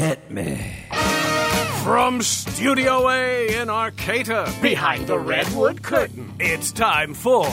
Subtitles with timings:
[0.00, 0.86] Hit me.
[1.84, 7.44] From Studio A in Arcata, behind the redwood curtain, it's time for.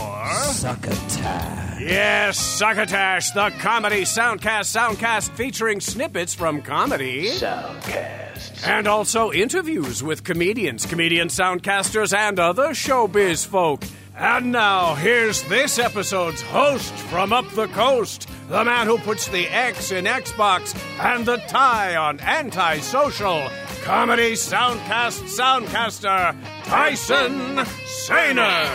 [0.54, 1.82] Succotash.
[1.82, 7.32] Yes, Succotash, the comedy soundcast soundcast featuring snippets from comedy.
[7.32, 8.66] Soundcast.
[8.66, 13.84] And also interviews with comedians, comedian soundcasters, and other showbiz folk.
[14.20, 19.48] And now, here's this episode's host from up the coast, the man who puts the
[19.48, 23.48] X in Xbox and the tie on antisocial,
[23.84, 28.66] comedy soundcast soundcaster, Tyson Saner.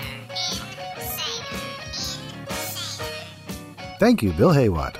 [3.98, 4.94] Thank you, Bill Haywatt.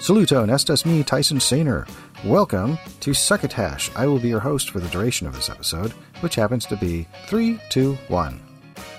[0.00, 1.86] Saluto, nestas me, Tyson Sainer.
[2.24, 3.90] Welcome to Succotash.
[3.96, 5.90] I will be your host for the duration of this episode,
[6.20, 8.40] which happens to be 3, 2, 1.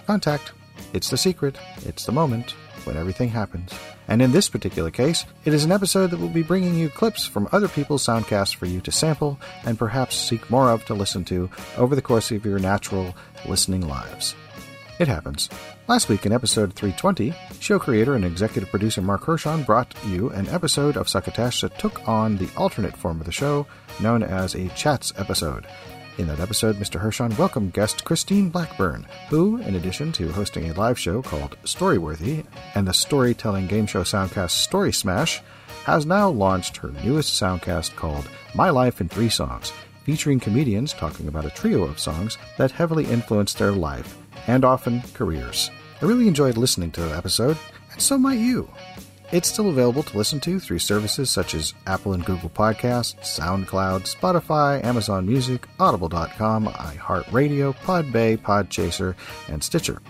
[0.06, 0.52] Contact.
[0.92, 1.58] It's the secret.
[1.86, 2.52] It's the moment
[2.84, 3.72] when everything happens.
[4.10, 7.26] And in this particular case, it is an episode that will be bringing you clips
[7.26, 11.24] from other people's soundcasts for you to sample and perhaps seek more of to listen
[11.26, 13.16] to over the course of your natural
[13.48, 14.36] listening lives.
[15.00, 15.50] It happens.
[15.88, 20.48] Last week in episode 320, show creator and executive producer Mark Hershon brought you an
[20.50, 23.66] episode of Succotash that took on the alternate form of the show,
[24.00, 25.66] known as a Chats episode.
[26.20, 27.00] In that episode, Mr.
[27.00, 32.46] Hershon welcomed guest Christine Blackburn, who, in addition to hosting a live show called Storyworthy
[32.76, 35.42] and the storytelling game show soundcast Story Smash,
[35.86, 41.28] has now launched her newest soundcast called My Life in Three Songs, featuring comedians talking
[41.28, 45.70] about a trio of songs that heavily influenced their life and often careers.
[46.02, 47.58] I really enjoyed listening to the episode,
[47.92, 48.70] and so might you.
[49.32, 54.14] It's still available to listen to through services such as Apple and Google Podcasts, SoundCloud,
[54.14, 59.16] Spotify, Amazon Music, Audible.com, iHeartRadio, Podbay, Podchaser,
[59.48, 60.04] and Stitcher.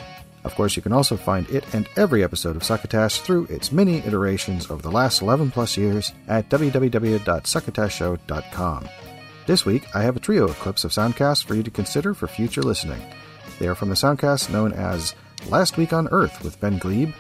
[0.44, 4.00] Of course, you can also find it and every episode of Succotash through its many
[4.00, 8.90] iterations over the last 11 plus years at www.succotashshow.com.
[9.46, 12.28] This week, I have a trio of clips of soundcasts for you to consider for
[12.28, 13.02] future listening.
[13.64, 15.16] They are from the soundcast known as
[15.48, 17.14] Last Week on Earth with Ben Gleib,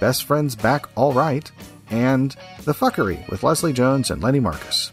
[0.00, 1.50] Best Friends Back All Right,
[1.88, 4.92] and The Fuckery with Leslie Jones and Lenny Marcus.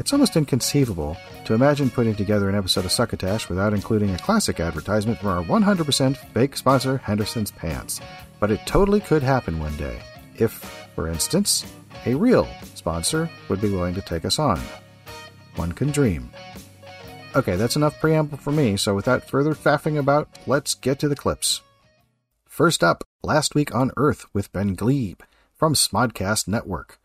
[0.00, 4.58] It's almost inconceivable to imagine putting together an episode of Succotash without including a classic
[4.58, 8.00] advertisement from our 100% fake sponsor, Henderson's Pants.
[8.40, 10.00] But it totally could happen one day,
[10.34, 10.50] if,
[10.96, 11.64] for instance,
[12.06, 14.58] a real sponsor would be willing to take us on.
[15.54, 16.28] One can dream.
[17.38, 21.14] Okay, that's enough preamble for me, so without further faffing about, let's get to the
[21.14, 21.62] clips.
[22.48, 25.20] First up, Last Week on Earth with Ben Gleib
[25.54, 26.98] from Smodcast Network.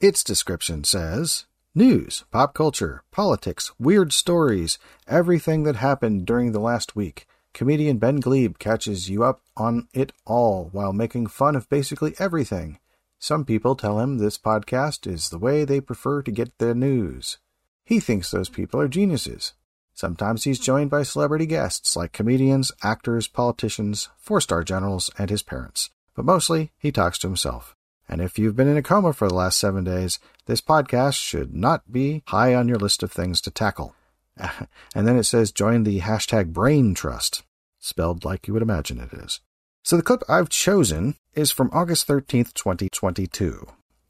[0.00, 4.78] Its description says News, pop culture, politics, weird stories,
[5.08, 7.26] everything that happened during the last week.
[7.52, 12.78] Comedian Ben Gleib catches you up on it all while making fun of basically everything.
[13.18, 17.38] Some people tell him this podcast is the way they prefer to get their news.
[17.86, 19.52] He thinks those people are geniuses.
[19.94, 25.44] Sometimes he's joined by celebrity guests like comedians, actors, politicians, four star generals, and his
[25.44, 25.90] parents.
[26.16, 27.76] But mostly, he talks to himself.
[28.08, 31.54] And if you've been in a coma for the last seven days, this podcast should
[31.54, 33.94] not be high on your list of things to tackle.
[34.36, 37.44] and then it says join the hashtag Brain Trust,
[37.78, 39.40] spelled like you would imagine it is.
[39.84, 43.64] So the clip I've chosen is from August 13th, 2022.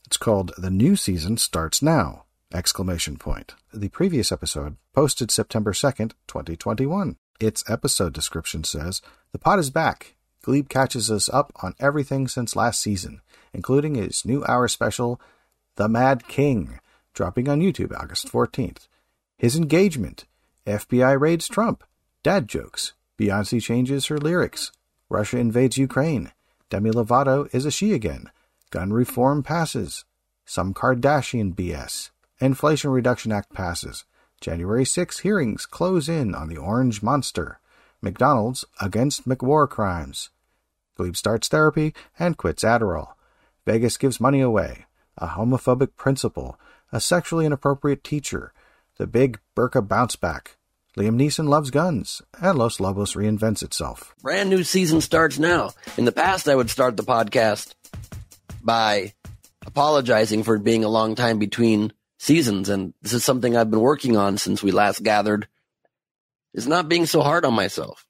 [0.06, 2.25] It's called The New Season Starts Now!
[2.54, 3.54] Exclamation point.
[3.74, 7.16] The previous episode, posted September 2nd, 2021.
[7.40, 9.02] Its episode description says,
[9.32, 10.14] The pod is back.
[10.44, 13.20] Gleib catches us up on everything since last season,
[13.52, 15.20] including his new hour special,
[15.74, 16.78] The Mad King,
[17.14, 18.86] dropping on YouTube August 14th.
[19.36, 20.26] His engagement,
[20.66, 21.82] FBI raids Trump,
[22.22, 24.70] dad jokes, Beyonce changes her lyrics,
[25.08, 26.30] Russia invades Ukraine,
[26.70, 28.30] Demi Lovato is a she again,
[28.70, 30.04] gun reform passes,
[30.44, 34.04] some Kardashian BS, Inflation Reduction Act passes.
[34.42, 37.60] January 6 hearings close in on the Orange Monster.
[38.02, 40.28] McDonald's against McWar crimes.
[40.98, 43.14] Gleib starts therapy and quits Adderall.
[43.64, 44.84] Vegas gives money away.
[45.16, 46.60] A homophobic principal.
[46.92, 48.52] A sexually inappropriate teacher.
[48.98, 50.58] The big Burka bounce back.
[50.94, 52.20] Liam Neeson loves guns.
[52.38, 54.14] And Los Lobos reinvents itself.
[54.20, 55.70] Brand new season starts now.
[55.96, 57.74] In the past, I would start the podcast
[58.62, 59.14] by
[59.64, 61.94] apologizing for being a long time between
[62.26, 62.68] seasons.
[62.68, 65.46] And this is something I've been working on since we last gathered
[66.52, 68.06] is not being so hard on myself.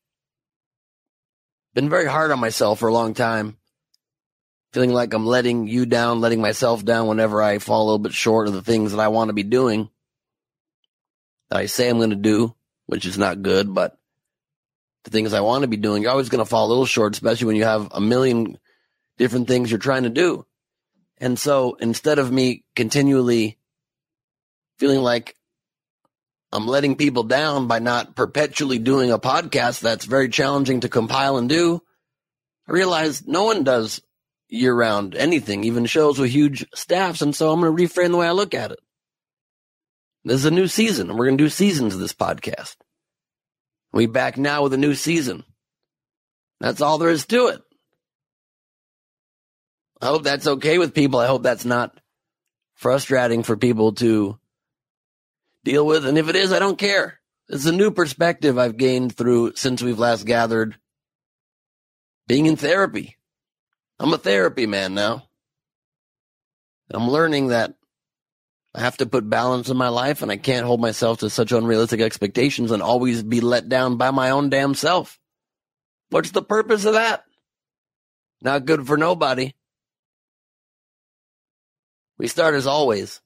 [1.74, 3.58] Been very hard on myself for a long time.
[4.72, 8.14] Feeling like I'm letting you down, letting myself down whenever I fall a little bit
[8.14, 9.90] short of the things that I want to be doing.
[11.50, 12.54] That I say I'm going to do,
[12.86, 13.98] which is not good, but
[15.04, 17.12] the things I want to be doing, you're always going to fall a little short,
[17.14, 18.58] especially when you have a million
[19.18, 20.46] different things you're trying to do.
[21.18, 23.58] And so instead of me continually
[24.78, 25.36] feeling like
[26.52, 31.36] I'm letting people down by not perpetually doing a podcast that's very challenging to compile
[31.36, 31.82] and do,
[32.68, 34.00] I realized no one does
[34.48, 37.22] year round anything, even shows with huge staffs.
[37.22, 38.78] And so I'm going to reframe the way I look at it.
[40.24, 42.74] This is a new season, and we're going to do seasons of this podcast.
[43.92, 45.44] We back now with a new season.
[46.60, 47.60] That's all there is to it.
[50.00, 51.20] I hope that's okay with people.
[51.20, 52.00] I hope that's not
[52.74, 54.38] frustrating for people to
[55.66, 56.06] deal with.
[56.06, 57.20] And if it is, I don't care.
[57.48, 60.76] It's a new perspective I've gained through since we've last gathered
[62.26, 63.16] being in therapy.
[63.98, 65.28] I'm a therapy man now.
[66.90, 67.74] I'm learning that
[68.74, 71.50] I have to put balance in my life and I can't hold myself to such
[71.50, 75.18] unrealistic expectations and always be let down by my own damn self.
[76.10, 77.24] What's the purpose of that?
[78.40, 79.54] Not good for nobody.
[82.18, 83.20] We start as always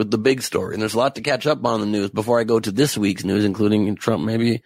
[0.00, 2.08] with the big story, and there's a lot to catch up on in the news
[2.08, 4.62] before I go to this week's news, including Trump maybe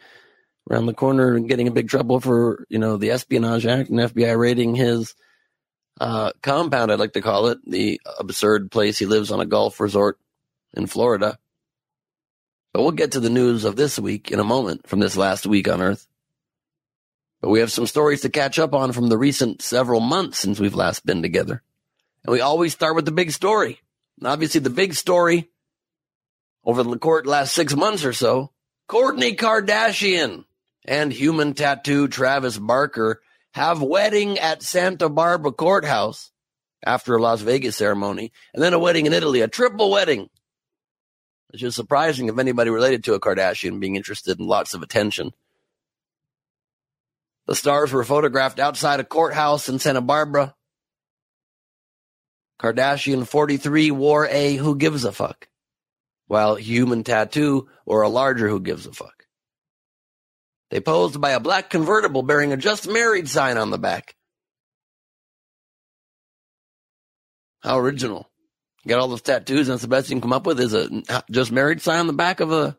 [0.70, 3.98] around the corner and getting in big trouble for, you know, the Espionage Act and
[3.98, 5.16] FBI raiding his
[6.00, 9.80] uh, compound, I'd like to call it, the absurd place he lives on a golf
[9.80, 10.20] resort
[10.72, 11.36] in Florida.
[12.72, 15.48] But we'll get to the news of this week in a moment from this last
[15.48, 16.06] week on Earth.
[17.40, 20.60] But we have some stories to catch up on from the recent several months since
[20.60, 21.60] we've last been together.
[22.22, 23.80] And we always start with the big story.
[24.22, 25.50] Obviously, the big story
[26.64, 28.50] over the court last six months or so
[28.88, 30.44] Kourtney Kardashian
[30.84, 33.22] and human tattoo Travis Barker
[33.54, 36.30] have wedding at Santa Barbara Courthouse
[36.84, 40.28] after a Las Vegas ceremony, and then a wedding in Italy, a triple wedding.
[41.50, 45.32] Which is surprising if anybody related to a Kardashian being interested in lots of attention.
[47.46, 50.53] The stars were photographed outside a courthouse in Santa Barbara.
[52.60, 55.48] Kardashian 43 wore a who gives a fuck,
[56.26, 59.24] while human tattoo wore a larger who gives a fuck.
[60.70, 64.16] They posed by a black convertible bearing a just married sign on the back.
[67.60, 68.28] How original.
[68.84, 70.74] You got all those tattoos and that's the best you can come up with is
[70.74, 70.88] a
[71.30, 72.76] just married sign on the back of a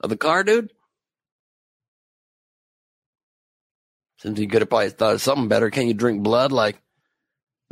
[0.00, 0.72] of the car, dude?
[4.18, 6.80] Since you could have probably thought of something better, can't you drink blood like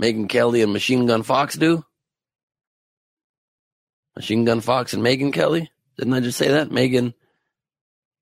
[0.01, 1.85] Megyn Kelly and Machine Gun Fox do?
[4.17, 5.71] Machine Gun Fox and Megyn Kelly?
[5.97, 6.71] Didn't I just say that?
[6.71, 7.15] Megan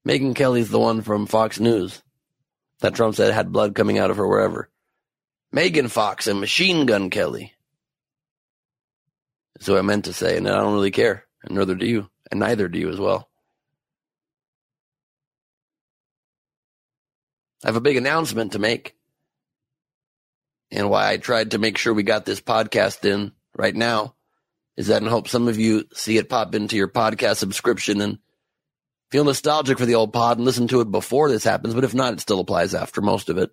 [0.07, 2.03] Megyn Kelly's the one from Fox News
[2.81, 4.69] that Trump said had blood coming out of her wherever.
[5.53, 7.55] Megan Fox and Machine Gun Kelly.
[9.55, 12.11] That's what I meant to say, and I don't really care, and neither do you,
[12.31, 13.29] and neither do you as well.
[17.65, 18.97] I have a big announcement to make,
[20.73, 24.15] and why I tried to make sure we got this podcast in right now
[24.77, 28.19] is that in hope some of you see it pop into your podcast subscription and
[29.11, 31.95] feel nostalgic for the old pod and listen to it before this happens, but if
[31.95, 33.51] not, it still applies after most of it.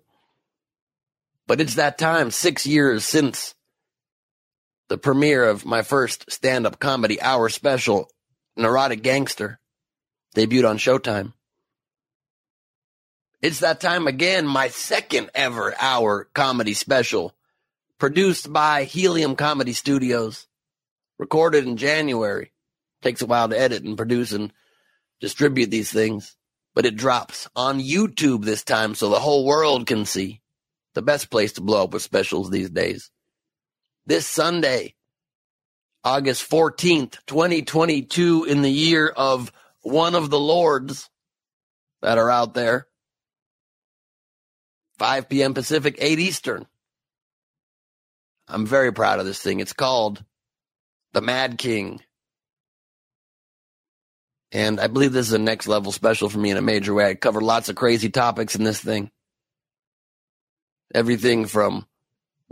[1.46, 3.54] But it's that time, six years since
[4.88, 8.10] the premiere of my first stand up comedy hour special,
[8.56, 9.60] Neurotic Gangster,
[10.34, 11.34] debuted on Showtime.
[13.42, 17.34] It's that time again, my second ever hour comedy special,
[17.98, 20.46] produced by Helium Comedy Studios,
[21.18, 22.52] recorded in January.
[23.00, 24.52] Takes a while to edit and produce and
[25.22, 26.36] distribute these things,
[26.74, 30.42] but it drops on YouTube this time so the whole world can see.
[30.92, 33.10] The best place to blow up with specials these days.
[34.04, 34.96] This Sunday,
[36.04, 39.50] August 14th, 2022, in the year of
[39.80, 41.08] one of the Lords
[42.02, 42.86] that are out there.
[45.00, 45.54] 5 p.m.
[45.54, 46.66] Pacific, 8 Eastern.
[48.46, 49.60] I'm very proud of this thing.
[49.60, 50.22] It's called
[51.14, 52.02] The Mad King.
[54.52, 57.08] And I believe this is a next level special for me in a major way.
[57.08, 59.10] I cover lots of crazy topics in this thing.
[60.94, 61.86] Everything from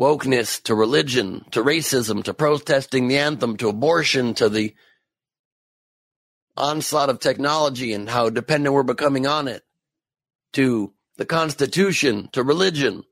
[0.00, 4.74] wokeness to religion to racism to protesting the anthem to abortion to the
[6.56, 9.62] onslaught of technology and how dependent we're becoming on it
[10.54, 13.02] to the Constitution to religion,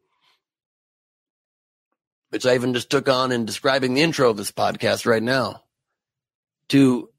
[2.30, 5.64] which I even just took on in describing the intro of this podcast right now,
[6.68, 7.10] to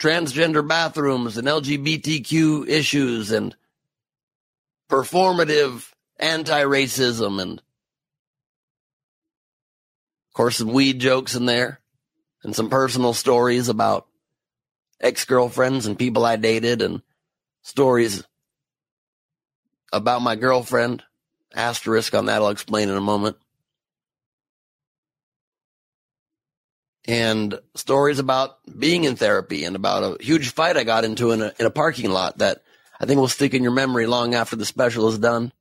[0.00, 3.54] transgender bathrooms and LGBTQ issues and
[4.90, 7.64] performative anti-racism and of
[10.34, 11.80] course some weed jokes in there
[12.44, 14.06] and some personal stories about
[15.00, 17.02] ex-girlfriends and people I dated and
[17.62, 18.22] stories
[19.96, 21.02] about my girlfriend.
[21.54, 23.36] Asterisk on that I'll explain in a moment.
[27.06, 31.42] and stories about being in therapy and about a huge fight I got into in
[31.42, 32.62] a, in a parking lot that
[32.98, 35.52] I think will stick in your memory long after the special is done.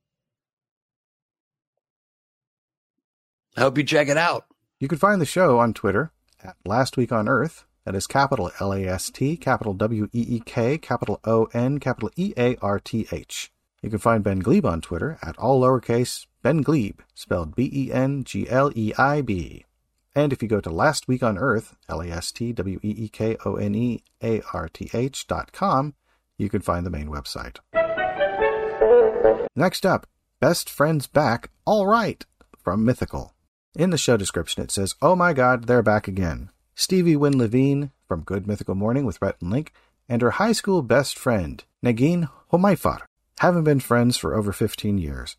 [3.57, 4.45] I hope you check it out.
[4.79, 6.11] You can find the show on Twitter
[6.43, 7.65] at Last Week on Earth.
[7.85, 11.79] That is capital L A S T, capital W E E K, capital O N,
[11.79, 13.52] capital E A R T H.
[13.83, 17.91] You can find Ben Gleib on Twitter at all lowercase Ben Glebe, spelled B E
[17.91, 19.65] N G L E I B.
[20.15, 22.89] And if you go to Last Week on Earth, L A S T W E
[22.89, 25.95] E K O N E A R T H dot com,
[26.37, 27.57] you can find the main website.
[29.53, 30.07] Next up,
[30.39, 32.25] Best Friends Back, All Right,
[32.57, 33.33] from Mythical.
[33.75, 36.49] In the show description, it says, Oh my god, they're back again.
[36.73, 39.73] Stevie Wynn Levine from Good Mythical Morning with Rhett and Link,
[40.07, 43.01] and her high school best friend, Negin Homaifar,
[43.43, 45.35] haven't been friends for over 15 years.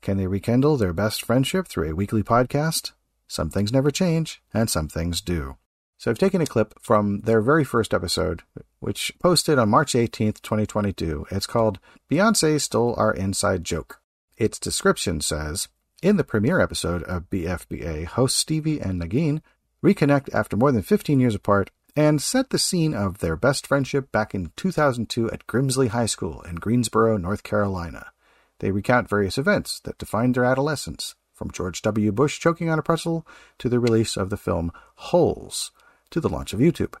[0.00, 2.90] Can they rekindle their best friendship through a weekly podcast?
[3.28, 5.56] Some things never change, and some things do.
[5.96, 8.42] So I've taken a clip from their very first episode,
[8.80, 11.26] which posted on March 18th, 2022.
[11.30, 11.78] It's called
[12.10, 14.00] Beyonce Stole Our Inside Joke.
[14.36, 15.68] Its description says,
[16.02, 19.42] in the premiere episode of BFBA, hosts Stevie and Negin
[19.80, 24.10] reconnect after more than 15 years apart and set the scene of their best friendship
[24.10, 28.12] back in 2002 at Grimsley High School in Greensboro, North Carolina.
[28.60, 32.12] They recount various events that defined their adolescence, from George W.
[32.12, 33.26] Bush choking on a pretzel
[33.58, 35.72] to the release of the film Holes
[36.10, 36.94] to the launch of YouTube.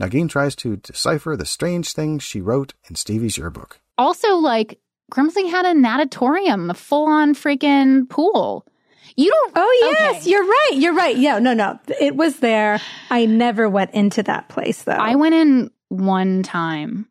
[0.00, 3.80] Negin tries to decipher the strange things she wrote in Stevie's yearbook.
[3.98, 4.78] Also, like,
[5.12, 8.64] Grimsley had a natatorium, a full on freaking pool.
[9.20, 9.52] You don't.
[9.56, 10.30] Oh yes, okay.
[10.30, 10.70] you're right.
[10.74, 11.16] You're right.
[11.16, 12.80] Yeah, no, no, it was there.
[13.10, 14.92] I never went into that place though.
[14.92, 17.06] I went in one time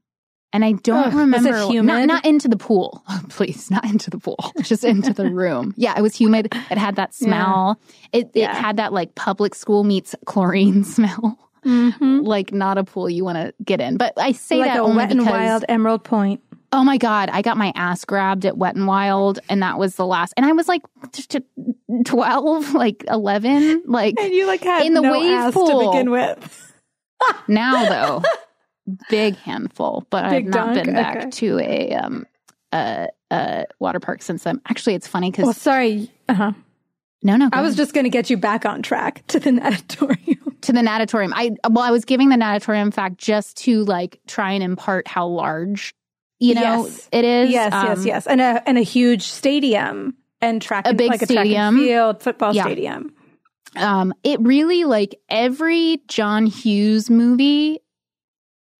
[0.51, 1.49] and I don't Ugh, was remember.
[1.57, 1.85] it humid?
[1.85, 3.03] Not, not into the pool.
[3.29, 4.37] Please, not into the pool.
[4.61, 5.73] Just into the room.
[5.77, 6.47] Yeah, it was humid.
[6.71, 7.79] It had that smell.
[8.11, 8.55] It, it Yeah.
[8.55, 11.37] had that like public school meets chlorine smell.
[11.65, 12.25] Mhm.
[12.25, 13.97] Like not a pool you want to get in.
[13.97, 16.41] But I say like that a only wet and wild Emerald Point.
[16.71, 19.95] Oh my God, I got my ass grabbed at Wet and Wild, and that was
[19.95, 20.33] the last.
[20.37, 21.73] And I was like t- t-
[22.05, 23.83] 12, like 11.
[23.87, 25.67] Like And you like had In the no wave ass pool.
[25.85, 26.73] to begin with.
[27.47, 28.23] now, though,
[29.09, 30.05] big handful.
[30.09, 30.85] But I've not dunk?
[30.85, 31.29] been back Okay.
[31.31, 32.25] to a um
[32.71, 34.61] a, a water park since then.
[34.69, 36.11] Actually, it's funny because Well, sorry.
[36.27, 36.51] Uh-huh.
[37.23, 37.77] no, no, I was ahead.
[37.77, 40.55] just going to get you back on track to the natatorium.
[40.61, 41.33] to the natatorium.
[41.35, 45.25] I well, I was giving the natatorium fact just to like try and impart how
[45.27, 45.95] large
[46.39, 47.09] you know Yes.
[47.11, 47.51] it is.
[47.51, 51.09] yes, yes, Um, yes, and a and a huge stadium and track, A and, big
[51.09, 51.77] like a stadium.
[51.77, 52.63] field, football Yeah.
[52.63, 53.13] stadium.
[53.75, 57.79] um it really like every john hughes movie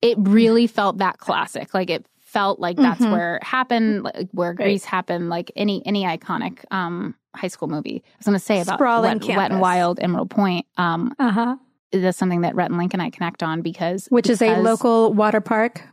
[0.01, 3.11] it really felt that classic like it felt like that's Mhm.
[3.11, 8.01] where it happened like where grease happened like any any iconic um high school movie
[8.03, 11.29] i was going to say about Sprawling wet, wet and wild emerald point um Uh
[11.31, 11.55] huh.
[11.91, 15.13] that's something that rhett and link and i connect on because Which is a local
[15.13, 15.83] water park.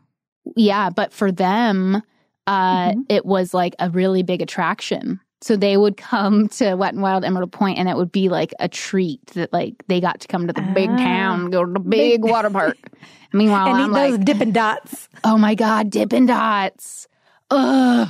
[0.55, 2.03] Yeah but for them
[2.47, 3.05] uh Mhm.
[3.09, 7.23] it was like a really big attraction so they would come to Wet and Wild
[7.25, 10.47] Emerald Point, and it would be like a treat that like they got to come
[10.47, 10.97] to the big Ah.
[10.97, 12.79] town, go to the big, Big- water park.
[13.35, 15.09] Meanwhile, and I'm like, those Dippin' Dots.
[15.25, 17.07] oh my god, Dippin' Dots.
[17.51, 18.09] Ugh.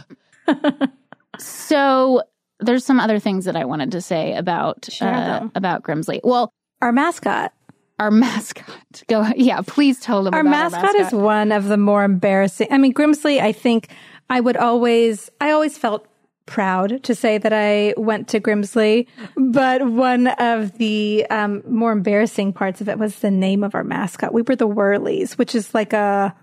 [1.38, 2.22] so
[2.60, 6.20] there's some other things that I wanted to say about Share uh, about Grimsley.
[6.22, 7.52] Well, Our mascot.
[7.98, 9.02] Our mascot.
[9.08, 9.62] Go, yeah.
[9.66, 12.68] Please tell them Our mascot, our mascot is one of the more embarrassing.
[12.70, 13.88] I mean, Grimsley, I think
[14.28, 16.06] I would always, I always felt
[16.46, 22.52] proud to say that I went to Grimsley, but one of the um, more embarrassing
[22.52, 24.32] parts of it was the name of our mascot.
[24.32, 26.34] We were the Whirlies, which is like a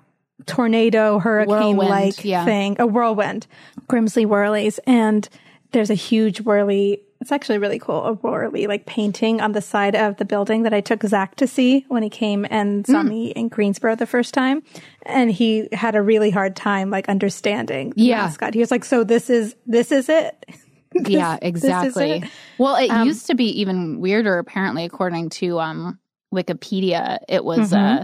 [0.45, 2.43] tornado, hurricane like yeah.
[2.45, 3.47] thing, a whirlwind,
[3.87, 4.79] Grimsley Whirlies.
[4.85, 5.27] And
[5.71, 7.01] there's a huge whirly.
[7.23, 8.03] It's actually really cool.
[8.03, 11.47] A whirly like painting on the side of the building that I took Zach to
[11.47, 14.61] see when he came and saw me in Greensboro the first time.
[15.05, 18.23] And he had a really hard time like understanding the Yeah.
[18.23, 18.53] mascot.
[18.53, 20.35] He was like, so this is, this is it.
[20.93, 22.11] yeah, this is exactly.
[22.11, 22.23] it.
[22.57, 24.37] Well, it Um, used to be even weirder.
[24.37, 25.99] Apparently, according to um,
[26.35, 28.01] Wikipedia, it was Mhm.
[28.01, 28.03] uh,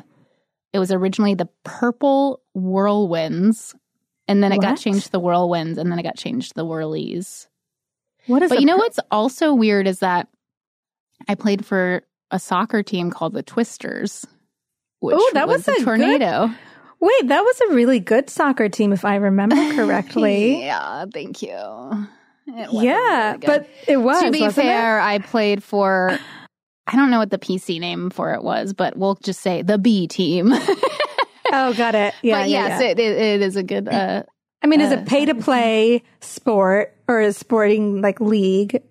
[0.71, 3.75] it was originally the purple whirlwinds,
[4.29, 6.65] and then it got changed to the whirlwinds, and then it got changed to the
[6.65, 7.48] whirlies.
[8.27, 10.27] What is But you know per- what's also weird is that
[11.27, 14.25] I played for a soccer team called the Twisters.
[15.01, 16.49] Oh, that was a a good- tornado.
[17.01, 20.61] Wait, that was a really good soccer team if I remember correctly.
[20.65, 22.07] yeah, thank you.
[22.47, 24.21] It yeah, really but it was.
[24.21, 24.69] to be wasn't it?
[24.69, 26.19] fair, I played for
[26.87, 29.77] I don't know what the PC name for it was, but we'll just say the
[29.77, 30.53] B team.
[31.51, 32.13] Oh, got it.
[32.21, 32.87] Yeah, but yeah, yes, yeah.
[32.89, 33.87] It, it, it is a good.
[33.87, 34.21] Uh,
[34.61, 38.81] I mean, it's uh, a pay to play sport or a sporting like league,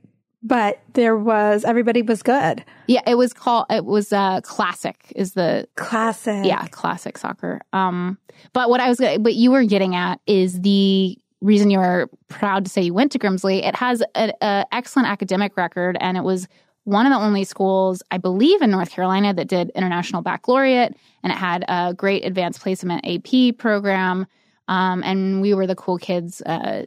[0.43, 2.65] but there was everybody was good.
[2.87, 6.45] Yeah, it was called it was uh classic is the Classic.
[6.45, 7.61] yeah, classic soccer.
[7.73, 8.19] Um
[8.53, 12.71] but what I was what you were getting at is the reason you're proud to
[12.71, 13.63] say you went to Grimsley.
[13.65, 14.33] It has an
[14.73, 16.49] excellent academic record and it was
[16.89, 21.31] one of the only schools, I believe, in North Carolina that did International Baccalaureate, and
[21.31, 24.27] it had a great advanced placement AP program.
[24.69, 26.85] Um, and we were the cool kids uh,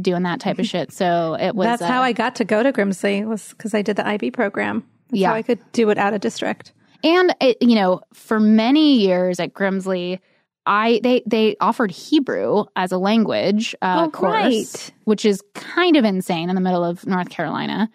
[0.00, 0.92] doing that type of shit.
[0.92, 1.66] So it was.
[1.66, 4.30] That's uh, how I got to go to Grimsley was because I did the IB
[4.30, 4.84] program.
[5.10, 5.28] That's Yeah.
[5.30, 6.72] how I could do it out of district.
[7.02, 10.20] And it, you know, for many years at Grimsley,
[10.64, 14.92] I they they offered Hebrew as a language uh, Oh, course, right.
[15.04, 17.90] which is kind of insane in the middle of North Carolina.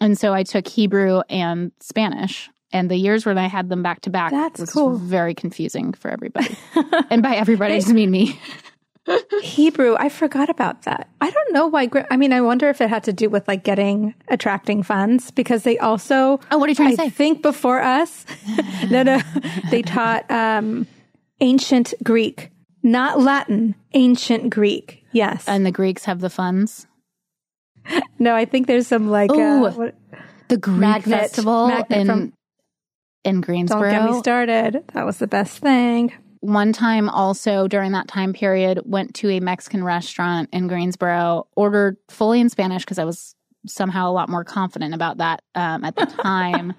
[0.00, 2.48] And so I took Hebrew and Spanish.
[2.72, 4.96] And the years when I had them back to back That's was cool.
[4.96, 6.56] very confusing for everybody.
[7.10, 8.40] and by everybody, I just mean me.
[9.42, 11.08] Hebrew, I forgot about that.
[11.20, 11.88] I don't know why.
[12.10, 15.62] I mean, I wonder if it had to do with like getting attracting funds because
[15.62, 16.40] they also.
[16.50, 17.10] Oh, what are you trying to I say?
[17.10, 18.26] think before us,
[18.90, 19.20] no, no,
[19.70, 20.88] they taught um,
[21.40, 22.50] ancient Greek,
[22.82, 25.04] not Latin, ancient Greek.
[25.12, 25.44] Yes.
[25.46, 26.88] And the Greeks have the funds.
[28.18, 29.94] no, I think there's some like Ooh, uh, what,
[30.48, 31.20] The Greek Magnet.
[31.20, 32.32] festival Magnet in from-
[33.26, 33.90] in don't Greensboro.
[33.90, 34.82] get me started.
[34.94, 36.12] That was the best thing.
[36.40, 41.96] one time also during that time period went to a mexican restaurant in greensboro ordered
[42.08, 43.34] fully in spanish because i was
[43.66, 46.72] somehow a lot more confident about that um, at the time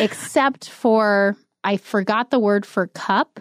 [0.00, 3.40] except for i forgot the word for cup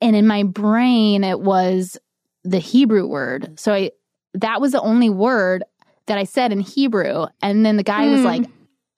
[0.00, 1.96] and in my brain it was
[2.44, 3.90] the hebrew word so i
[4.34, 5.62] that was the only word
[6.06, 8.26] that i said in hebrew and then the guy was Hmm.
[8.26, 8.44] like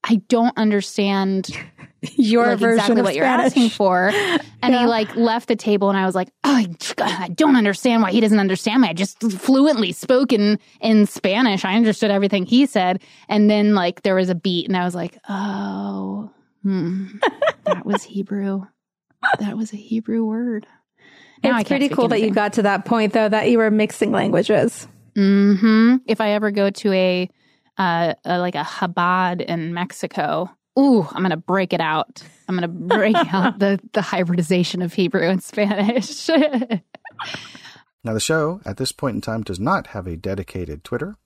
[0.05, 1.51] i don't understand
[2.17, 3.47] Your like version exactly of what you're Spanish.
[3.47, 4.13] asking for.
[4.63, 4.81] And Yeah.
[4.81, 6.63] he like left the table and I was like, oh,
[6.99, 8.89] I, don't understand why he doesn't understand me.
[8.89, 11.65] I just fluently spoke in, in Spanish.
[11.65, 13.01] I understood everything he said.
[13.31, 16.31] And then like there was a beat and I was like, oh,
[16.63, 17.07] hmm,
[17.65, 18.65] that was Hebrew.
[19.39, 20.67] That was a Hebrew word.
[21.43, 24.13] Now it's pretty cool that you got to that point, though, that you were mixing
[24.13, 24.87] languages.
[25.17, 27.31] hmm If I ever go to a,
[27.79, 32.23] uh, a like a Chabad in Mexico, ooh, I'm gonna break it out.
[32.49, 36.29] I'm gonna break out the the hybridization of Hebrew and Spanish.
[38.03, 41.19] Now, the show at this point in time does not have a dedicated Twitter,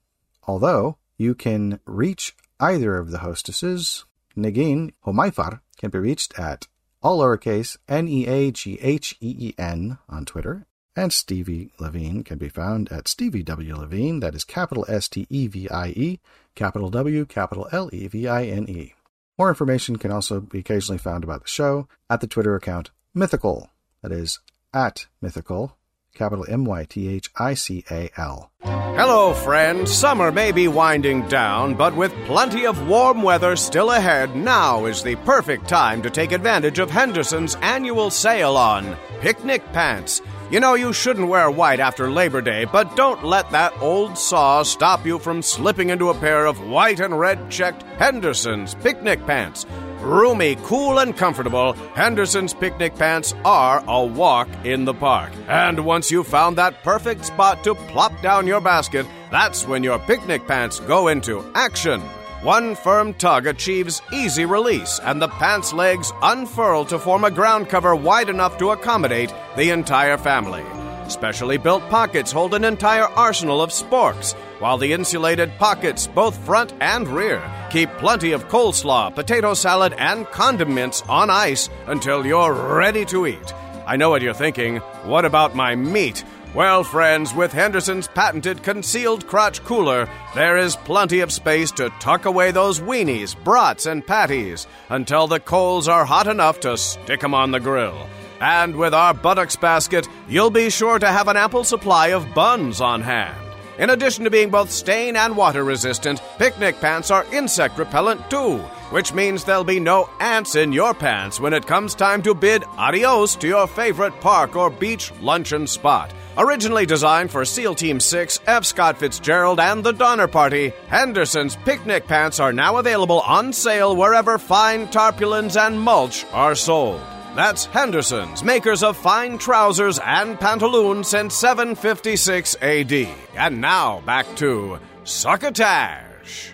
[0.46, 4.04] although you can reach either of the hostesses.
[4.36, 6.66] Negin Homaifar can be reached at
[7.00, 12.24] all lowercase N E A G H E E N on Twitter, and Stevie Levine
[12.24, 13.76] can be found at Stevie W.
[13.76, 16.20] Levine, that is capital S T E V I E,
[16.56, 18.94] capital W, capital L E V I N E.
[19.36, 23.70] More information can also be occasionally found about the show at the Twitter account Mythical,
[24.00, 24.38] that is
[24.72, 25.76] at Mythical,
[26.14, 28.52] capital M Y T H I C A L.
[28.62, 29.92] Hello, friends.
[29.92, 35.02] Summer may be winding down, but with plenty of warm weather still ahead, now is
[35.02, 40.22] the perfect time to take advantage of Henderson's annual sale on picnic pants.
[40.50, 44.62] You know, you shouldn't wear white after Labor Day, but don't let that old saw
[44.62, 49.64] stop you from slipping into a pair of white and red checked Henderson's picnic pants.
[50.00, 55.32] Roomy, cool, and comfortable, Henderson's picnic pants are a walk in the park.
[55.48, 59.98] And once you've found that perfect spot to plop down your basket, that's when your
[60.00, 62.02] picnic pants go into action.
[62.44, 67.70] One firm tug achieves easy release, and the pants legs unfurl to form a ground
[67.70, 70.62] cover wide enough to accommodate the entire family.
[71.08, 76.74] Specially built pockets hold an entire arsenal of sporks, while the insulated pockets, both front
[76.82, 83.06] and rear, keep plenty of coleslaw, potato salad, and condiments on ice until you're ready
[83.06, 83.54] to eat.
[83.86, 84.76] I know what you're thinking.
[85.06, 86.22] What about my meat?
[86.54, 92.26] Well, friends, with Henderson's patented concealed crotch cooler, there is plenty of space to tuck
[92.26, 97.34] away those weenies, brats, and patties until the coals are hot enough to stick 'em
[97.34, 98.06] on the grill.
[98.40, 102.80] And with our buttocks basket, you'll be sure to have an ample supply of buns
[102.80, 103.43] on hand.
[103.76, 108.58] In addition to being both stain and water resistant, picnic pants are insect repellent too,
[108.90, 112.62] which means there'll be no ants in your pants when it comes time to bid
[112.76, 116.12] adios to your favorite park or beach luncheon spot.
[116.36, 118.64] Originally designed for SEAL Team 6, F.
[118.64, 124.38] Scott Fitzgerald, and the Donner Party, Henderson's picnic pants are now available on sale wherever
[124.38, 127.00] fine tarpaulins and mulch are sold.
[127.34, 132.92] That's Henderson's, makers of fine trousers and pantaloons since 756 AD.
[133.34, 136.52] And now back to Succotash.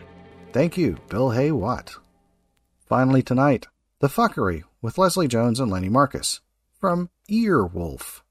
[0.53, 1.97] Thank you, Bill Hay Watt.
[2.89, 6.41] Finally tonight, The Fuckery with Leslie Jones and Lenny Marcus
[6.79, 8.23] from Earwolf.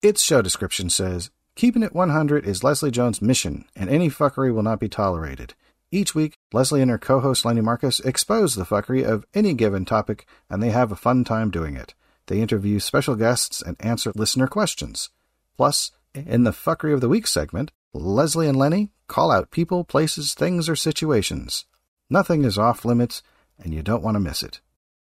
[0.00, 4.62] Its show description says, Keeping it 100 is Leslie Jones' mission, and any fuckery will
[4.62, 5.54] not be tolerated.
[5.90, 9.84] Each week, Leslie and her co host Lenny Marcus expose the fuckery of any given
[9.84, 11.94] topic, and they have a fun time doing it.
[12.28, 15.10] They interview special guests and answer listener questions.
[15.56, 20.34] Plus, in the Fuckery of the Week segment, Leslie and Lenny call out people, places,
[20.34, 21.64] things, or situations.
[22.10, 23.22] Nothing is off limits,
[23.58, 24.60] and you don't want to miss it.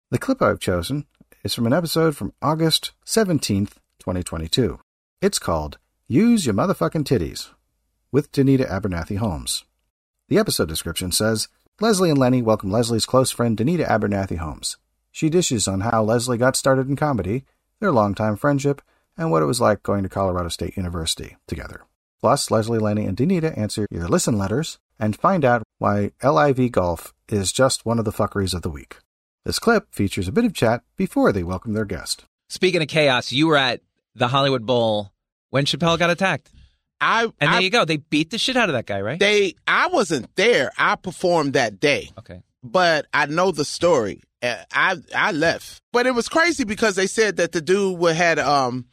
[0.09, 1.05] The clip I've chosen
[1.43, 4.79] is from an episode from August 17th, 2022.
[5.21, 7.49] It's called Use Your Motherfucking Titties
[8.09, 9.65] with Danita Abernathy Holmes.
[10.29, 11.49] The episode description says
[11.81, 14.77] Leslie and Lenny welcome Leslie's close friend Danita Abernathy Holmes.
[15.17, 17.43] She dishes on how Leslie got started in comedy,
[17.79, 18.83] their longtime friendship,
[19.17, 21.81] and what it was like going to Colorado State University together.
[22.21, 27.15] Plus, Leslie, Lenny, and Danita answer your listen letters and find out why LIV Golf
[27.29, 28.97] is just one of the fuckeries of the week.
[29.43, 32.25] This clip features a bit of chat before they welcome their guest.
[32.47, 33.81] Speaking of chaos, you were at
[34.13, 35.11] the Hollywood Bowl
[35.49, 36.51] when Chappelle got attacked.
[37.01, 37.85] I And I, there you go.
[37.85, 39.19] They beat the shit out of that guy, right?
[39.19, 40.71] they I wasn't there.
[40.77, 42.43] I performed that day, okay.
[42.61, 44.21] but I know the story.
[44.43, 48.85] I I left, but it was crazy because they said that the dude had um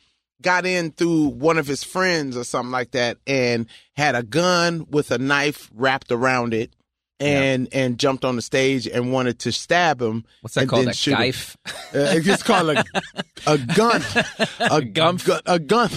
[0.42, 4.86] got in through one of his friends or something like that, and had a gun
[4.90, 6.74] with a knife wrapped around it,
[7.20, 10.24] and and jumped on the stage and wanted to stab him.
[10.40, 10.82] What's that and called?
[10.84, 11.14] then A shoot
[11.66, 12.84] Uh, it's called a
[13.46, 14.00] a gun,
[14.60, 15.24] a gumph?
[15.24, 15.90] gu- a gun.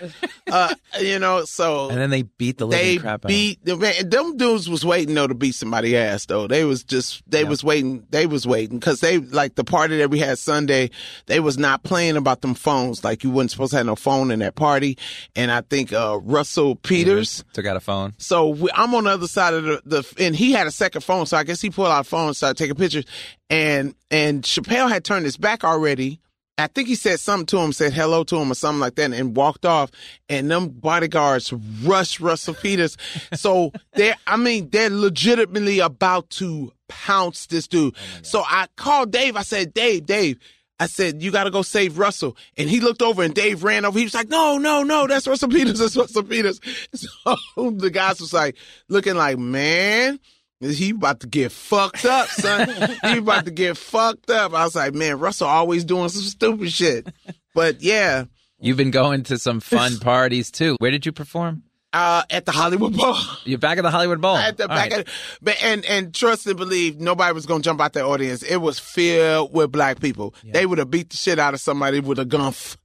[0.48, 3.28] Uh, you know, so And then they beat the living they crap out.
[3.28, 4.08] They beat the man.
[4.08, 6.46] Them dudes was waiting though to beat somebody ass though.
[6.46, 7.48] They was just they Yeah.
[7.48, 8.06] was waiting.
[8.10, 10.90] They was waiting because they like the party that we had Sunday.
[11.26, 13.02] They was not playing about them phones.
[13.02, 14.98] Like you wasn't supposed to have no phone in that party.
[15.34, 17.44] And I think uh Russell Peters.
[17.52, 18.14] took out a phone.
[18.18, 21.00] So we, I'm on the other side of the, the, and he had a second
[21.00, 21.26] phone.
[21.26, 23.04] So I guess he pulled out a phone and started taking pictures.
[23.50, 26.20] And, and Chappelle had turned his back already.
[26.58, 29.12] I think he said something to him, said hello to him or something like that
[29.12, 29.90] and walked off.
[30.28, 32.96] And them bodyguards rushed Russell Peters.
[33.34, 37.94] So they're, I mean, they're legitimately about to pounce this dude.
[37.94, 39.36] Oh so I called Dave.
[39.36, 40.38] I said, Dave, Dave,
[40.78, 42.36] I said, you got to go save Russell.
[42.56, 43.98] And he looked over and Dave ran over.
[43.98, 45.78] He was like, no, no, no, that's Russell Peters.
[45.78, 46.60] That's Russell Peters.
[46.94, 48.56] So the guys was like,
[48.88, 50.18] looking like, man,
[50.60, 52.68] he about to get fucked up, son.
[53.02, 54.54] he about to get fucked up.
[54.54, 57.06] I was like, man, Russell always doing some stupid shit.
[57.54, 58.24] But yeah,
[58.58, 60.76] You've been going to some fun parties too.
[60.78, 61.62] Where did you perform?
[61.92, 63.16] uh, at the Hollywood Bowl.
[63.44, 64.36] You're back at the Hollywood Bowl.
[64.36, 65.00] at the All back right.
[65.00, 68.42] of, but and and trust and believe nobody was gonna jump out that audience.
[68.42, 70.34] It was filled with black people.
[70.44, 72.76] They would have beat the shit out of somebody with a gunf.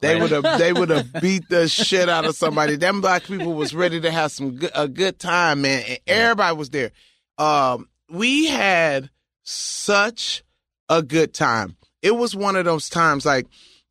[0.00, 0.22] They Right.
[0.22, 2.76] would have they would have beat the shit out of somebody.
[2.76, 5.82] Them black people was ready to have some good, a good time, man.
[5.86, 6.90] And everybody was there.
[7.38, 9.10] Um, we had
[9.42, 10.44] such
[10.88, 11.76] a good time.
[12.02, 13.46] It was one of those times like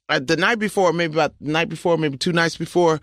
[0.10, 3.02] uh, the night before, maybe about the night before, maybe two nights before,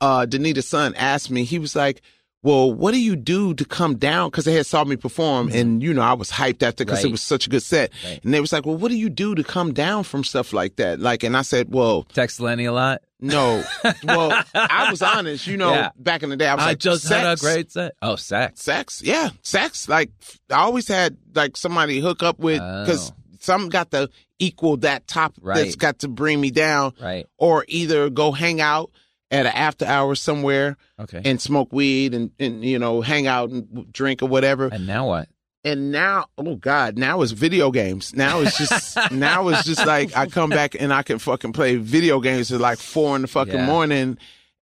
[0.00, 2.00] uh, Danita's son asked me, he was like,
[2.42, 4.30] well, what do you do to come down?
[4.30, 5.56] Cause they had saw me perform mm-hmm.
[5.58, 7.90] and, you know, I was hyped after cause it was such a good set.
[8.04, 8.20] Right.
[8.22, 10.76] And they was like, well, what do you do to come down from stuff like
[10.76, 11.00] that?
[11.00, 13.02] Like, and I said, well, Text Lenny a lot.
[13.20, 13.64] no.
[14.04, 15.90] well, I was honest, you know, Yeah.
[15.98, 17.94] back in the day, I was I like, just had a great set.
[18.00, 18.62] Oh, sex.
[18.62, 19.02] sex.
[19.02, 19.30] Yeah.
[19.42, 19.88] Sex.
[19.88, 20.10] Like,
[20.50, 23.14] I always had like somebody hook up with, cause Oh.
[23.40, 25.56] some got to equal that top right.
[25.56, 27.26] that's got to bring me down Right.
[27.38, 28.92] or either go hang out
[29.30, 31.20] at an after hours somewhere Okay.
[31.24, 34.68] and smoke weed and, and you know hang out and drink or whatever.
[34.72, 35.28] And now what?
[35.64, 38.14] And now, oh god, now it's video games.
[38.14, 41.76] Now it's just now it's just like I come back and I can fucking play
[41.76, 43.66] video games at like four in the fucking Yeah.
[43.66, 44.18] morning,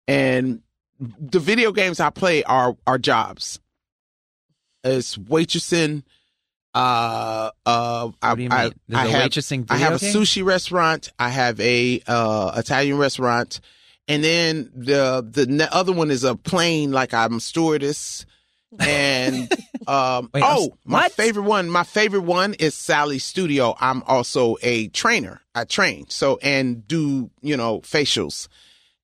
[0.09, 0.63] and
[0.99, 3.61] the video games I play are are jobs.
[4.83, 6.03] It's waitressing.
[6.75, 10.15] Uh, uh, I, What do you I, have, I have a game?
[10.15, 11.11] sushi restaurant.
[11.19, 13.61] I have a uh, Italian restaurant,
[14.09, 16.93] and then the the other one is a plane.
[16.93, 18.27] Like I'm stewardess,
[18.79, 19.53] and
[19.87, 21.13] um, Wait, I'm oh, my what?
[21.13, 21.71] favorite one.
[21.71, 23.75] My favorite one is Sally's Studio.
[23.81, 25.41] I'm also a trainer.
[25.55, 28.49] I train so and do you know facials.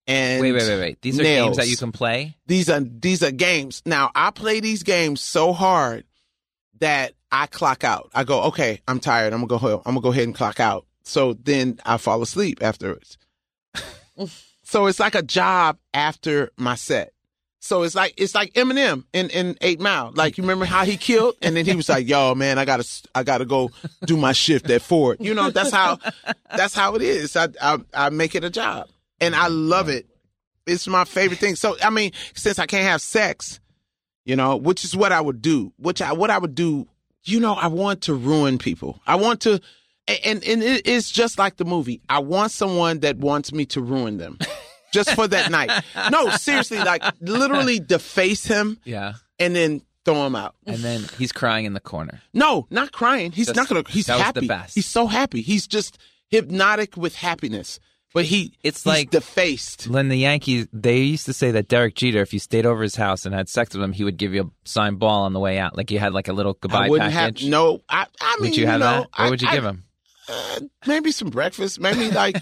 [0.05, 1.01] And Wait, wait, wait, wait.
[1.01, 1.45] These are nails.
[1.45, 2.35] games that you can play.
[2.45, 3.81] These are these are games.
[3.85, 6.03] Now I play these games so hard
[6.79, 8.11] that I clock out.
[8.13, 9.31] I go, okay, I'm tired.
[9.33, 9.77] I'm gonna go.
[9.85, 10.85] I'm gonna go ahead and clock out.
[11.03, 13.17] So then I fall asleep afterwards.
[14.73, 17.13] so it's like a job after my set.
[17.59, 20.11] So it's like it's like Eminem in in Eight Mile.
[20.15, 22.83] Like you remember how he killed, and then he was like, "Yo, man, I gotta
[23.13, 23.69] I gotta go
[24.07, 25.99] do my shift at Ford." You know, that's how
[26.57, 27.35] that's how it is.
[27.35, 28.89] I I, I make it a job,
[29.21, 30.07] and I love it.
[30.65, 31.55] It's my favorite thing.
[31.55, 33.59] So I mean, since I can't have sex,
[34.25, 35.71] you know, which is what I would do.
[35.77, 36.87] Which I what I would do.
[37.25, 38.99] You know, I want to ruin people.
[39.05, 39.61] I want to,
[40.07, 42.01] and and it is just like the movie.
[42.09, 44.37] I want someone that wants me to ruin them,
[44.93, 45.69] just for that night.
[46.11, 49.13] No, seriously, like literally deface him Yeah.
[49.39, 50.55] and then throw him out.
[50.65, 52.21] and then he's crying in the corner.
[52.33, 53.31] No, not crying.
[53.33, 53.83] He's Just- not gonna.
[53.89, 54.47] He's that was the happy.
[54.47, 54.75] best.
[54.75, 55.41] He's so happy.
[55.41, 55.97] He's just
[56.29, 57.79] hypnotic with happiness.
[58.13, 59.87] But he, It's he's like- defaced.
[59.87, 62.95] When the Yankees, they used to say that Derek Jeter, if you stayed over his
[62.95, 65.39] house and had sex with him, he would give you a signed ball on the
[65.39, 65.75] way out.
[65.75, 67.41] Like you had like a little goodbye I wouldn't package.
[67.41, 67.81] have no.
[67.89, 69.07] I, I mean, would you have know, that?
[69.17, 69.83] What would you I- give him?
[70.29, 71.81] Uh, maybe some breakfast.
[71.81, 72.37] Maybe like,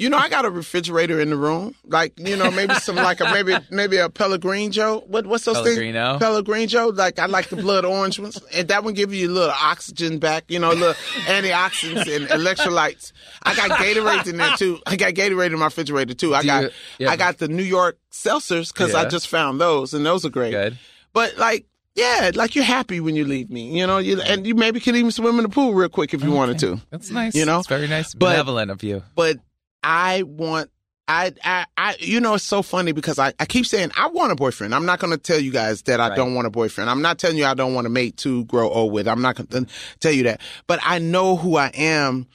[0.00, 1.74] you know, I got a refrigerator in the room.
[1.84, 5.00] Like, you know, maybe some like a maybe maybe a Pellegrino.
[5.00, 6.12] What what's those Pellegrino?
[6.12, 6.22] things?
[6.22, 6.92] Pellegrino.
[6.92, 10.18] Like I like the blood orange ones, and that one give you a little oxygen
[10.18, 10.44] back.
[10.48, 10.94] You know, a little
[11.26, 13.12] antioxidants and electrolytes.
[13.42, 14.80] I got Gatorade in there too.
[14.86, 16.34] I got Gatorade in my refrigerator too.
[16.34, 16.70] I got you-
[17.00, 17.10] yeah.
[17.10, 20.52] I got the New York seltzers because I just found those, and those are great.
[20.52, 20.78] Good.
[21.12, 21.66] But like.
[21.96, 24.94] Yeah, like you're happy when you leave me, you know, you, and you maybe could
[24.96, 26.78] even swim in the pool real quick if you wanted to.
[26.90, 27.34] That's nice.
[27.34, 27.58] You know?
[27.58, 29.02] it's very nice, But- benevolent of you.
[29.14, 29.38] but
[29.82, 30.70] I want
[31.08, 34.32] I I I you know it's so funny because I, I keep saying I want
[34.32, 34.74] a boyfriend.
[34.74, 36.16] I'm not gonna tell you guys that I Right.
[36.16, 36.90] don't want a boyfriend.
[36.90, 39.06] I'm not telling you I don't want a mate to grow old with.
[39.08, 39.66] I'm not gonna
[40.00, 40.40] tell you that.
[40.66, 42.26] But I know who I am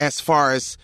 [0.00, 0.76] as far as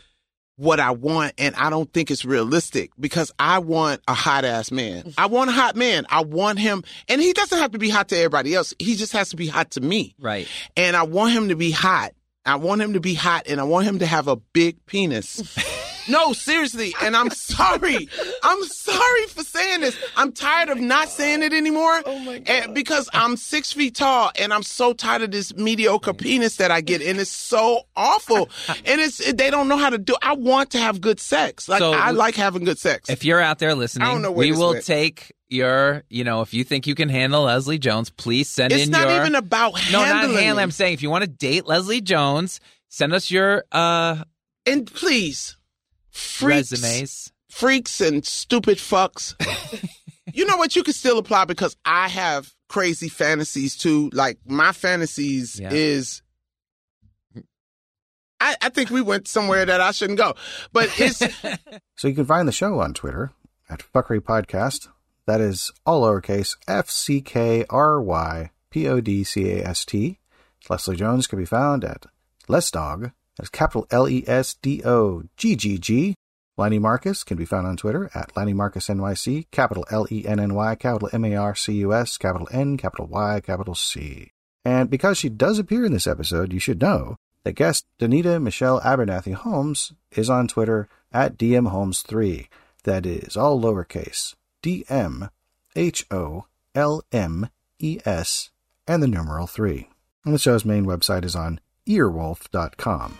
[0.60, 4.70] what I want and I don't think it's realistic because I want a hot ass
[4.70, 5.14] man.
[5.16, 6.04] I want a hot man.
[6.10, 8.74] I want him and he doesn't have to be hot to everybody else.
[8.78, 10.46] He just has to be hot to me Right.
[10.76, 12.12] and I want him to be hot.
[12.44, 15.42] I want him to be hot, and I want him to have a big penis.
[16.08, 18.08] no, seriously, and I'm sorry.
[18.42, 19.96] I'm sorry for saying this.
[20.16, 22.02] I'm tired of not saying it anymore.
[22.06, 22.74] Oh my God.
[22.74, 26.80] because I'm six feet tall, and I'm so tired of this mediocre penis that I
[26.80, 28.48] get, and it's so awful.
[28.84, 30.16] and it's they don't know how to do.
[30.22, 31.68] I want to have good sex.
[31.68, 33.08] Like So I like having good sex.
[33.08, 34.84] If you're out there listening, I don't know where we will went.
[34.84, 38.84] take your, you know, if you think you can handle Leslie Jones, please send it's
[38.84, 40.44] in not even about no, not handling.
[40.44, 40.62] handling.
[40.62, 44.22] I'm saying if you want to date Leslie Jones, send us your uh
[44.66, 45.56] and please,
[46.20, 47.32] freaks, resumes.
[47.48, 49.34] freaks and stupid fucks.
[50.32, 50.76] you know what?
[50.76, 54.10] You can still apply because I have crazy fantasies too.
[54.12, 55.70] Like my fantasies Yeah.
[55.72, 56.22] is.
[58.42, 60.34] I, I think we went somewhere that I shouldn't go,
[60.72, 61.18] but it's
[61.96, 63.32] So you can find the show on Twitter
[63.68, 64.88] at Fuckery Podcast.
[65.26, 69.84] That is all lowercase F C K R Y P O D C A S
[69.84, 70.18] T.
[70.68, 72.06] Leslie Jones can be found at
[72.48, 73.12] Lesdoggg.
[73.40, 76.14] That's capital L E S D O G G G.
[76.58, 80.38] Lenny Marcus can be found on Twitter at Lenny Marcus NYC, capital L E N
[80.38, 84.32] N Y, capital M A R C U S, capital N, capital Y, capital C.
[84.62, 88.78] And because she does appear in this episode, you should know that guest Danita Michelle
[88.82, 92.46] Abernathy Holmes is on Twitter at DMHolmes3.
[92.84, 95.30] That is all lowercase D M
[95.74, 97.48] H O L M
[97.78, 98.50] E S
[98.86, 99.88] and the numeral 3.
[100.26, 103.18] And the show's main website is on earwolf.com.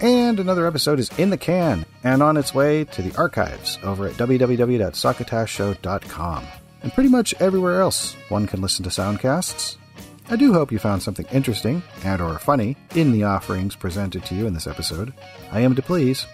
[0.00, 4.06] And another episode is in the can and on its way to the archives over
[4.06, 6.46] at www.succotashshow.com.
[6.82, 9.76] And pretty much everywhere else one can listen to soundcasts.
[10.28, 14.34] I do hope you found something interesting and or funny in the offerings presented to
[14.34, 15.14] you in this episode.
[15.50, 16.26] I am to please.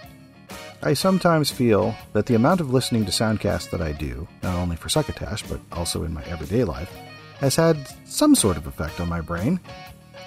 [0.83, 4.75] I sometimes feel that the amount of listening to soundcasts that I do, not only
[4.75, 6.92] for Succotash but also in my everyday life,
[7.38, 9.61] has had some sort of effect on my brain.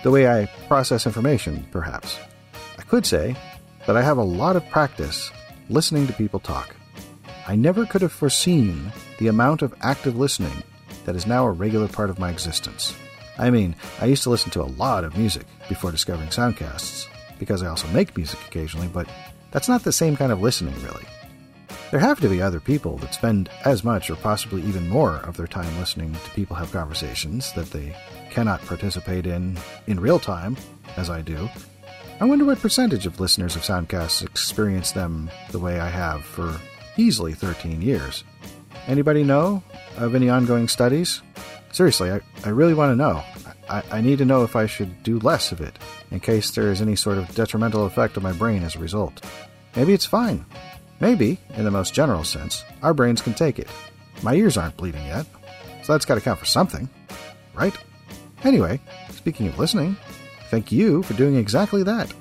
[0.03, 2.17] The way I process information, perhaps.
[2.87, 3.35] Could say
[3.87, 5.31] that I have a lot of practice
[5.69, 6.75] listening to people talk.
[7.47, 10.63] I never could have foreseen the amount of active listening
[11.05, 12.95] that is now a regular part of my existence.
[13.37, 17.07] I mean, I used to listen to a lot of music before discovering soundcasts,
[17.39, 19.07] because I also make music occasionally, but
[19.51, 21.05] that's not the same kind of listening, really.
[21.91, 25.37] There have to be other people that spend as much or possibly even more of
[25.37, 27.95] their time listening to people have conversations that they
[28.31, 30.57] cannot participate in in real time,
[30.97, 31.47] as I do.
[32.17, 36.57] I wonder what percentage of listeners of Soundcasts experience them the way I have for
[36.95, 38.23] easily 13 years.
[38.87, 39.61] Anybody know
[39.97, 41.21] of any ongoing studies?
[41.73, 43.21] Seriously, I, I really want to know.
[43.69, 45.77] I, I need to know if I should do less of it,
[46.09, 49.21] in case there is any sort of detrimental effect on my brain as a result.
[49.75, 50.45] Maybe it's fine.
[51.01, 53.67] Maybe, in the most general sense, our brains can take it.
[54.23, 55.25] My ears aren't bleeding yet,
[55.83, 56.87] so that's got to count for something,
[57.53, 57.75] right?
[58.45, 58.79] Anyway,
[59.11, 59.97] speaking of listening,
[60.55, 62.13] thank you for doing exactly that.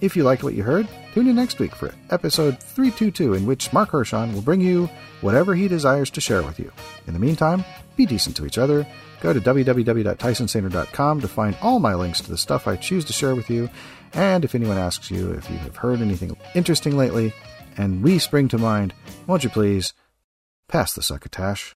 [0.00, 3.70] If you liked what you heard, tune in next week for episode 322, in which
[3.70, 4.88] Mark Hershon will bring you
[5.20, 6.72] whatever he desires to share with you.
[7.06, 8.86] In the meantime, be decent to each other.
[9.20, 13.34] Go to www.tysonsaner.com to find all my links to the stuff I choose to share
[13.34, 13.68] with you.
[14.14, 17.34] And if anyone asks you if you have heard anything interesting lately
[17.76, 18.94] and we spring to mind,
[19.26, 19.92] won't you please
[20.66, 21.74] pass the succotash?